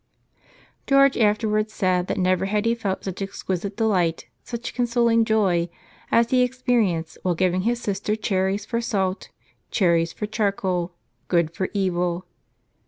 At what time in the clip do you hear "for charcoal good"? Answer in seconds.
10.11-11.53